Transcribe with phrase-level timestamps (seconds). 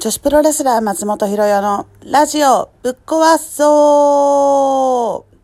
[0.00, 5.36] 女子プロレスラー松本博代のラジオぶっ壊そう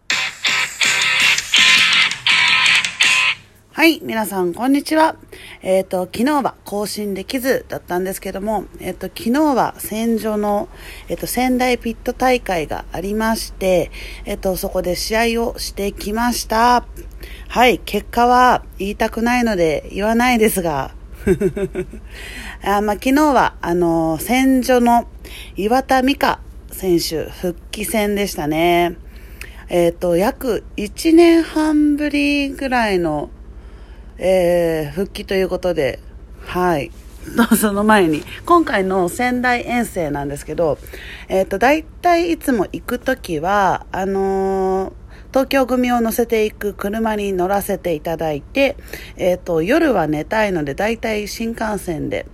[3.75, 5.17] はい、皆さん、こんにちは。
[5.61, 10.71] えっ、と、昨日は更新できずだったんですけども、えっ、と、昨日は戦場の、
[11.11, 13.91] えっ、と、仙台ピット大会がありまして、
[14.25, 16.87] えっ、と、そこで試合をしてきました。
[17.49, 20.96] はい、結果は言いたくないので言わないですが、
[22.63, 25.09] あまあ、昨日は、あの、戦場の
[25.57, 28.97] 岩田美香選手復帰戦でしたね。
[29.69, 33.31] えっ、と、約1年半ぶりぐらいの、
[34.19, 35.99] えー復帰ということで、
[36.45, 36.93] はい。
[37.59, 40.79] その前に、今回の仙台遠征なんですけど、
[41.29, 45.06] えっ、と、大体いつも行くときは、あのー
[45.37, 48.75] 東京組を乗せていく車に乗らせていただいて、
[49.19, 52.25] えっ、と、夜は寝たいので、大体新幹線で、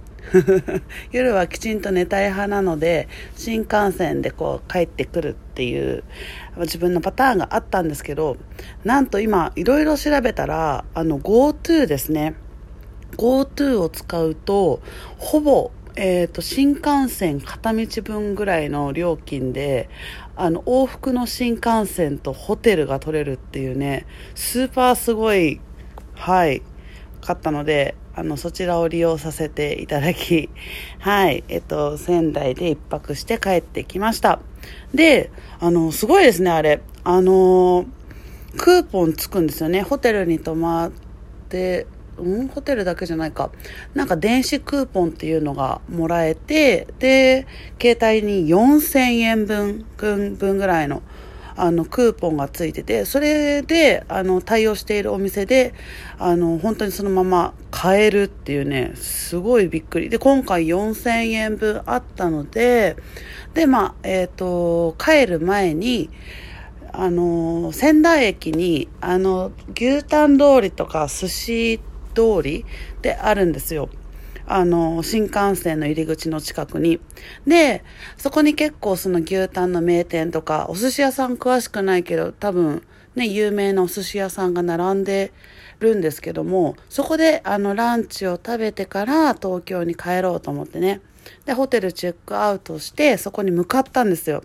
[1.11, 6.05] 夜はきちんと寝たい派なので、新幹線でこう帰ってくるっていう
[6.59, 8.37] 自分のパターンがあったんですけど、
[8.85, 12.37] なんと今いろいろ調べたら、あの GoTo ですね。
[13.17, 14.81] GoTo を使うと、
[15.19, 19.91] ほぼ、えっ、と、新幹線片道分ぐらいの料金で、
[20.37, 25.61] あの、往復の新幹線とホテルが取れるっていうね、スーパーすごい、
[26.15, 26.63] はい、
[27.21, 30.49] 買ったので、あの、そちらを利用させていただき、
[30.99, 34.41] はい、えっと、仙台で一泊して帰ってきました。
[34.95, 36.81] で、あの、すごいですね、あれ。
[37.05, 37.87] あの、
[38.57, 39.83] クーポンつくんですよね。
[39.83, 40.93] ホテルに泊まっ
[41.49, 41.87] て、
[42.23, 43.51] うんホテルだけじゃないか。
[43.95, 47.47] なんか電子クーポンっていうのがもらえて、で、
[47.81, 51.03] 携帯に4000円分、分ぐらいの、
[51.57, 55.75] あの、クーポンがついてて、それで、あの、対応しているお店で、
[56.19, 60.09] あの、本当にそのまま買えるっていうね、すごいびっくり。
[60.09, 62.97] で、今回4000円分あったので、
[63.55, 66.11] で、まあ、えっ、と、帰る前に、
[66.95, 71.81] あの、仙台駅に、あの、牛タン通りとか寿司
[72.13, 72.65] 通り
[73.03, 73.89] であるんですよ。
[74.47, 77.01] あの、新幹線の入り口の近くに。
[77.47, 77.85] で、
[78.17, 82.83] そこに結構その牛タンの名店とか、お寿司屋さん詳しくないけど、多分
[83.15, 85.33] ね、有名なお寿司屋さんが並んで
[85.79, 91.01] るんですけども、そこであのランチを食べてから東京に帰ろうと思ってね。
[91.45, 94.43] で、ホテルチェックアウトして、そこに向かったんですよ。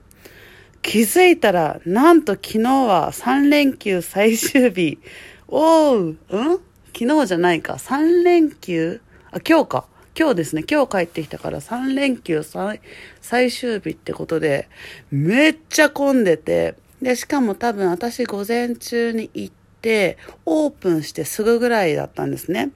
[0.84, 5.00] 気づいたら、なんと昨日は3連休最終日。
[5.48, 6.60] おう、うん？
[7.00, 7.74] 昨日じゃないか。
[7.74, 9.02] 3連休？
[9.30, 9.86] あ、今日か。
[10.18, 10.64] 今日ですね。
[10.68, 12.82] 今日帰ってきたから3連休最
[13.22, 14.68] 最終日ってことで、
[15.12, 22.72] めっちゃ混んでて、で、しかも多分私午前中に行って、オープンしてすぐぐらいだったんですね。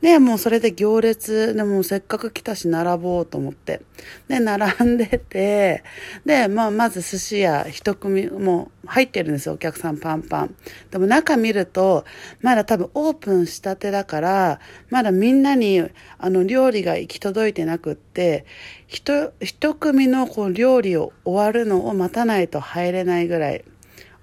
[0.00, 3.80] で、もうそれで行列、でもせっかく来たし並ぼうと思って。
[4.28, 5.84] で、並んでて、
[6.24, 10.54] で、まあ、まず寿司屋一組もう入ってるんですよ、お客さんパンパン。
[10.90, 12.04] でも中見ると、
[12.40, 14.60] まだ多分オープンしたてだから、
[14.90, 15.82] まだみんなに、
[16.18, 18.44] あの、料理が行き届いてなくって、
[18.86, 23.64] 一、一組のこう料理を終わるのを待たないと入れないぐらい。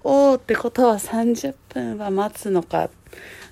[0.02, 2.88] おーってことは30分は待つのか。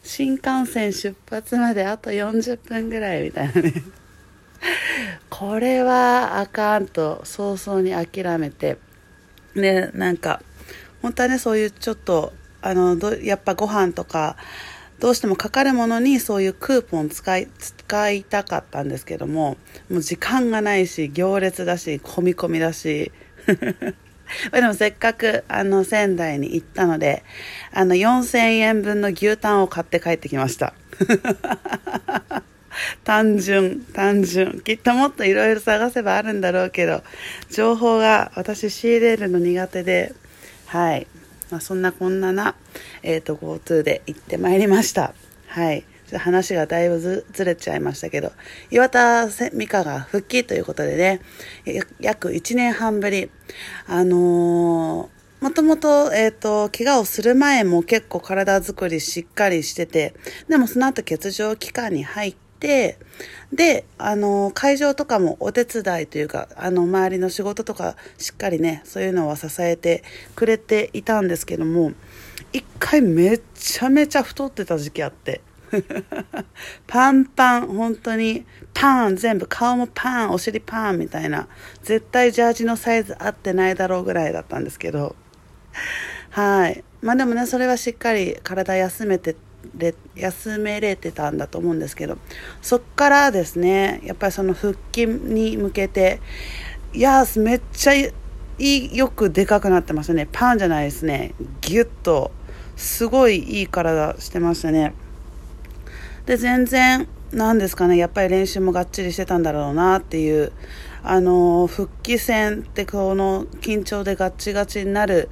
[0.08, 3.74] 新幹線出発まであと40分ぐらいみたいなね。
[5.28, 8.78] これはあかんと早々に諦めて。
[9.54, 10.40] ね、なんか、
[11.02, 12.32] 本当はね、そういうちょっと、
[12.62, 14.38] あの、どやっぱご飯とか、
[14.98, 19.58] どうしてもかかるものにそういうクーポン使い、使いたかったんですけども、
[19.90, 23.12] もう時間がないし、行列だし、込み込みだし、
[24.52, 27.22] でもせっかくあの仙台に行ったので、
[27.72, 30.74] あの4000円分の牛タンを買って帰ってきました。
[33.04, 34.60] 単純、単純。
[34.60, 37.02] きっともっといろいろ探せばあるんだろうけど、
[37.50, 40.14] 情報が私仕入れるの苦手で、
[40.66, 41.06] はい。
[41.50, 42.54] まあそんなこんなな、
[43.02, 45.14] えっ、と GoTo で行ってまいりました。
[45.46, 45.84] はい。
[46.16, 48.32] 話がだいぶずずれちゃいましたけど、
[48.70, 51.20] 岩田美香が復帰ということでね、
[52.00, 53.30] 約1年半ぶり。
[53.86, 60.14] あのーもともと、えっ、と、怪我をする前も結構体作りしっかりしてて、
[60.48, 62.98] でもその後欠場期間に入って、
[63.52, 70.02] で、あの、会場とかもお手伝いというか、あの、周りの仕事とかしっかりね、そういうのは支えて
[70.34, 71.92] くれていたんですけども、
[72.52, 75.40] 一回めちゃめちゃ太ってた時期あって。
[76.86, 78.44] パンパン、本当に、
[78.74, 81.48] パン、全部、顔もパン、お尻パンみたいな、
[81.82, 85.16] 絶対ジャージのサイズ合ってないだろうぐらいだったんですけど、
[86.30, 86.84] はい。
[87.00, 89.36] まあでもね、それはしっかり体休めて、
[89.76, 92.18] れ休めれてたんだと思うんですけど、
[92.62, 96.20] そっからですね、やっぱりその復帰に向けて、
[96.92, 98.12] いやめっちゃい
[98.58, 100.28] いよくでかくなってましたね。
[100.30, 101.34] パンじゃないですね。
[101.60, 102.32] ギュッと
[102.76, 104.94] すごいいい体してましたね。
[106.28, 110.52] で全然なんですかねやっぱり練習もがっちりしてたんだろうなっていう
[111.02, 115.30] あの復帰戦ってこの緊張でガッチガチになる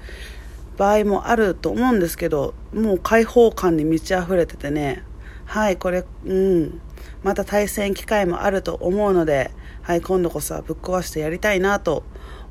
[0.79, 5.05] 場合もあると思うんですけどもう開放感に満ち溢れててね
[5.45, 6.81] はいこれうん
[7.23, 9.51] また対戦機会もあると思うので、
[9.83, 12.05] はい、今度こそはぶっ壊してやりたいなと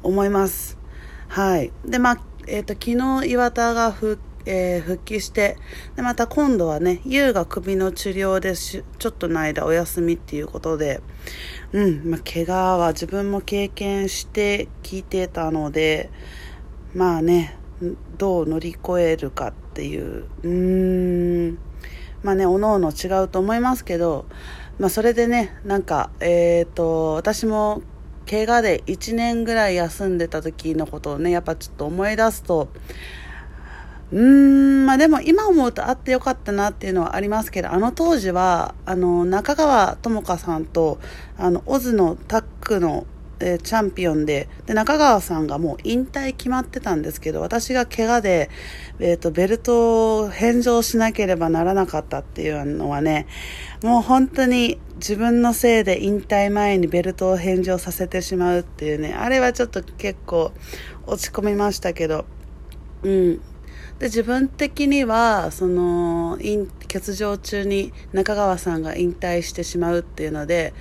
[0.03, 0.77] 思います。
[1.29, 1.71] はい。
[1.85, 5.57] で、まあ、えっ、ー、と、昨日岩田が復えー、復帰して、
[5.95, 11.01] で、また今度はね、優が首の治療でし、ちょっとの間お休みっていうことで、
[11.73, 16.09] うん、まあ、怪我は自分も経験して聞いてたので、
[16.93, 17.57] まあね、
[18.17, 21.57] どう乗り越えるかっていう、うーん、
[22.23, 24.25] まあね、おのおの違うと思いますけど、
[24.79, 27.81] まあそれでね、なんか、えっ、ー、と、私も
[28.29, 32.69] 怪我で1年ぐらい休んでた時のことをね、やっぱちょっと思い出すと、
[34.11, 40.99] うーん、まあでも今思うとあってよかったなっていうのはありますけど、あの当時は、あの、中川智香さんと、
[41.37, 43.07] あの、オズのタックの、
[43.39, 48.49] えー、チャンピオンで、で、中川さんがもう引退決まってたんですけど、私が怪我で、
[48.99, 53.27] えっ、ー、と、ベルトを返上しなければならなかったっていうのはね、
[53.83, 60.53] もう本当に自分のせいで引退前にベルトを返上させてしまうっていうね、あれはちょっと結構
[61.07, 62.25] 落ち込みましたけど、
[63.03, 63.41] うん。
[63.99, 66.37] で自分的にはその
[66.87, 70.73] 欠場中に中川さんが引退してしまうっていうので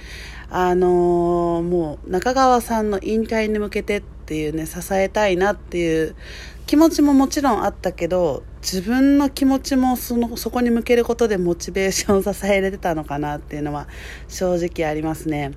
[0.51, 6.17] あのー、もう中川さんの引退に向けてっていうね支えたいなっていう
[6.67, 13.87] 気持ちももちろんあったけど自分の気持ちもそのそこに向けることでモチベーションを支えれてたのかなっていうのは
[14.29, 15.53] 正直ありますね。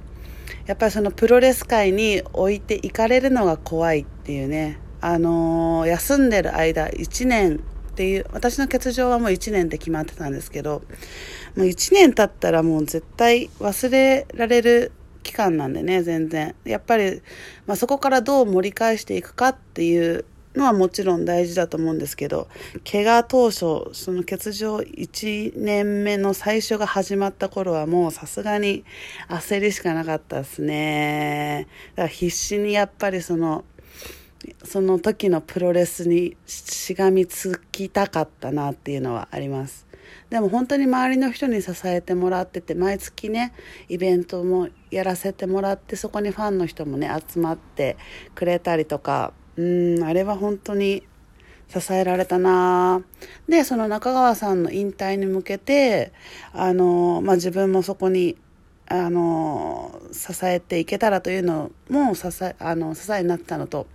[0.66, 7.60] やっぱりそのプロレス界に置いていかれるのが怖いっていうねあのー、休んでる間1年っ
[7.96, 10.84] ていう私の欠場はもう1年で決まってたんですけど
[11.56, 14.92] もう1年経ったらもう絶対忘れられる
[15.24, 16.56] 期間なんでね全然。
[16.64, 17.22] やっぱり、
[17.66, 22.48] まあ、そこからどう盛り返していくかっていうのはもちろん大事だと思うんですけど
[22.90, 28.84] 怪我当初その欠場1年目の最初が始まった頃はもうさすがに
[29.30, 31.68] 焦りしかなかったですね。
[31.96, 33.66] だから必死にやっぱりその
[34.64, 39.88] その時のプロレスにしがみつきたかったなっていうのはあります。
[40.30, 43.54] でも本当に周りの人に支えてもらってて毎月ね
[43.90, 47.98] イベントもやらせてもらってそこにファンの人もね集まって
[48.36, 51.04] くれたりとかうんあれは本当に
[51.68, 53.02] 支えられたな
[53.48, 56.14] でその中川さんの引退に向けて
[56.54, 58.38] あの、まあ、自分もそこに
[58.90, 63.88] あの支えていけたらというのも支えあの支えになったのと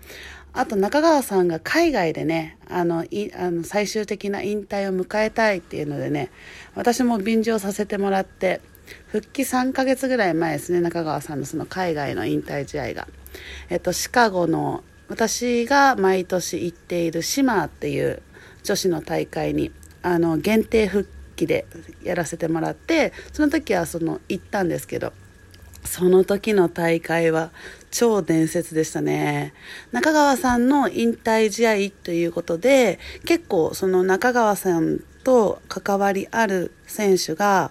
[0.54, 6.31] あと中川さんが海外でねあのいあの最終的な引退を迎えたいっていうのでね
[6.75, 8.60] 私も便乗させてもらって
[9.08, 13.08] 復帰3ヶ月ぐらい前ですね中川さんのその海外の引退試合が、
[13.70, 18.22] えっと、シカゴの私が毎年行っているシマーっていう
[18.62, 19.72] 女子の大会に
[20.02, 21.66] あの限定復期で
[22.02, 25.12] やらせてもらってその時はその行ったんですけど
[25.84, 27.50] その時の大会は
[27.93, 29.53] 超伝説でしたね。
[29.93, 37.71] 中川さんの引退試合ということで、結構その中川さんと関わりある選手が、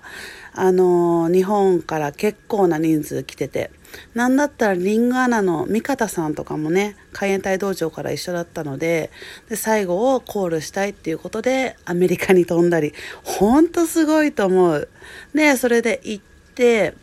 [0.53, 3.71] あのー、日本から結構な人数来てて、
[4.13, 9.11] なんだったらリングアナの三方さんとかもね、海援隊道場から一緒だったので、
[9.49, 12.93] で、最後をコールしたいっていうことで、アメリカに飛んだり、
[13.23, 14.89] ほんとすごいと思う。
[15.33, 16.93] で、それで行って、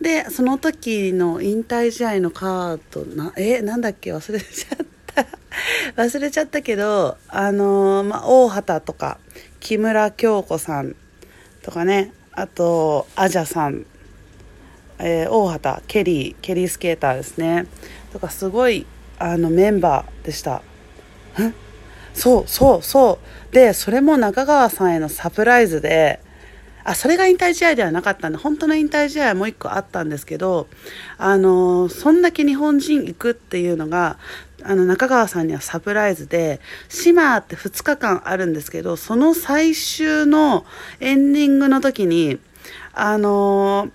[0.00, 4.12] で、その時の引退試合のカード、な、え、なんだっけ？
[4.12, 5.26] 忘れちゃった。
[6.02, 9.18] 忘れちゃったけど、あのー、まあ、大畑とか、
[9.60, 10.94] 木村京子さん
[11.62, 13.86] とかね、あと、アジャさん
[14.98, 17.66] えー、大畑ケリーケリースケーターですね。
[18.12, 18.86] とかすごい
[19.18, 20.62] あのメンバーでした。
[22.14, 23.18] そうそうそ
[23.50, 23.54] う。
[23.54, 26.20] でそれも中川さんへのサプライズで
[26.88, 30.68] あそれが引退試合ではなかったんで本当の引退試合はもう一個あったんですけど
[31.18, 34.18] あのそんだけ日本人行くっていうのが
[34.62, 40.64] あの中川さんにはサプライズで「シマー」って2日間あるんですけどその最終の
[41.00, 42.38] エンディングの時に
[42.94, 43.90] あの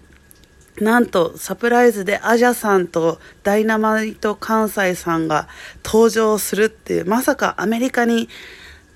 [0.79, 5.47] なんとサプライズでアジャさんとダイナマイト関西さんが
[5.83, 8.29] 登場するっていう、まさかアメリカに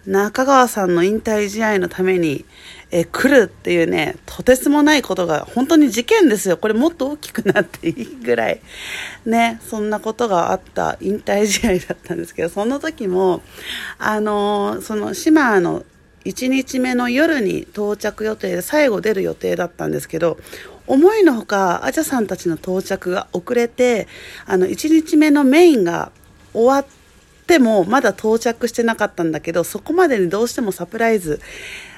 [0.05, 2.45] 中川さんの引退試合のために、
[2.91, 6.57] えー、来るっていうね、とてつもないことが、本当に事件ですよ。
[6.57, 8.61] これもっと大きくなっていいぐらい、
[9.25, 13.41] ね、そんなことがあった引退試合だったんですけど、その時も、
[13.97, 15.83] あのー、その島の
[16.25, 20.37] 1日目の夜に到着予定で最後出る予定だったんですけど、
[20.87, 24.07] 思いのほか、アジャさんたちの到着が遅れて、
[24.45, 26.11] あの、1日目のメインが
[26.53, 27.04] 終わって、
[27.45, 31.39] ってもまだ到着してなかったんだけど、そこまでにどうしてもサプライズ、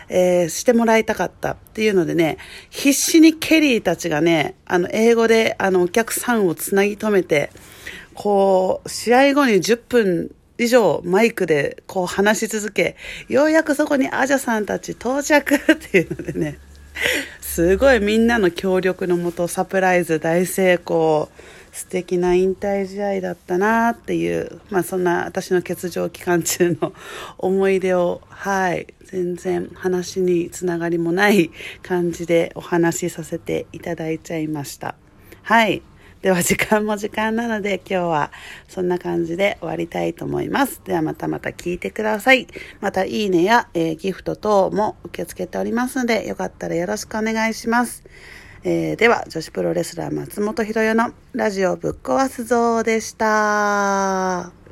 [0.10, 2.38] えー、してもらいたかったっていうのでね、
[2.70, 7.50] 必死にケリーたちがね、あの、英語で、あの、お客さんをつなぎ止めて、
[8.14, 12.98] こう、試合後に10分以上マイクでこう話し続け、
[13.30, 16.60] ようやくそこにアジャさんたち到着っていうのでね、
[17.40, 21.30] すごいみんなの協力のもとサプライズ大成功。
[21.78, 26.92] 素敵な引退試合だったなっていう、まあそんな私の欠場期間中の
[27.38, 31.52] 思い出を、はい、全然話につながりもない
[31.84, 34.96] 感じでお話しさせていただいちゃいました。
[35.44, 35.84] はい。
[36.24, 38.32] では時間も時間なので今日は
[38.68, 40.82] そんな感じで終わりたいと思います。
[40.84, 42.48] ではまたまた聞いてください。
[42.82, 48.04] またいいねや、えー、ギフト等も受け付けておりますのでよかったらよろしくお願いします。
[48.70, 54.67] えー、では女子プロレスラー松本博代のラジオぶっ壊すぞでした。